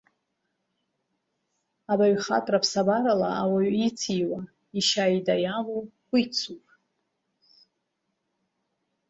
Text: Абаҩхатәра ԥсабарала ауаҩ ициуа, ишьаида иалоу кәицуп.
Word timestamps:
Абаҩхатәра 1.91 2.63
ԥсабарала 2.63 3.29
ауаҩ 3.41 3.73
ициуа, 3.87 4.41
ишьаида 4.77 5.35
иалоу 5.43 5.83
кәицуп. 6.09 6.65